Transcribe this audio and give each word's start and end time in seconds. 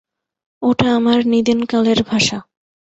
ওটা 0.61 0.87
আমার 0.95 1.19
নিদেনকালের 1.25 1.99
ভাষা। 2.03 2.37